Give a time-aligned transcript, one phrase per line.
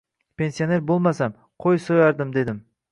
[0.41, 2.63] Pensioner bo‘lmasam, qo‘y so‘yardim dedim.